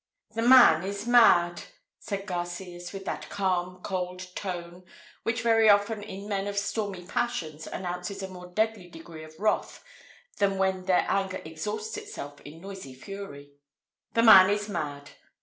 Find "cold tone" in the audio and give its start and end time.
3.83-4.83